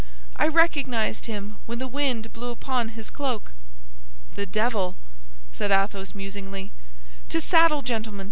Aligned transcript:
I 0.35 0.47
recognized 0.47 1.27
him 1.27 1.57
when 1.67 1.77
the 1.77 1.87
wind 1.87 2.33
blew 2.33 2.49
upon 2.49 2.97
his 2.97 3.11
cloak." 3.11 3.51
"The 4.33 4.47
devil!" 4.47 4.95
said 5.53 5.69
Athos, 5.69 6.15
musingly. 6.15 6.71
"To 7.29 7.39
saddle, 7.39 7.83
gentlemen! 7.83 8.19